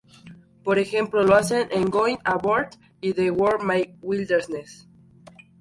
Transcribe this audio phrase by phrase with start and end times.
[0.63, 2.69] Por ejemplo, lo hace en "Going Abroad"
[3.01, 4.87] y "The World My Wilderness".